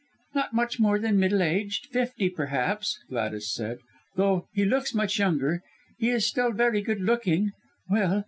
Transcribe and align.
"Not 0.33 0.55
much 0.55 0.79
more 0.79 0.97
than 0.97 1.19
middle 1.19 1.43
aged 1.43 1.85
fifty 1.91 2.27
perhaps!" 2.27 2.97
Gladys 3.07 3.53
said, 3.53 3.77
"though 4.15 4.47
he 4.51 4.65
looks 4.65 4.95
much 4.95 5.19
younger. 5.19 5.61
He 5.99 6.09
is 6.09 6.25
still 6.25 6.51
very 6.51 6.81
good 6.81 7.01
looking. 7.01 7.51
Well! 7.87 8.19